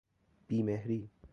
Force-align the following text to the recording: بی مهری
بی 0.47 0.63
مهری 0.63 1.09